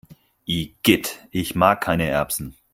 [0.47, 2.55] Igitt, ich mag keine Erbsen!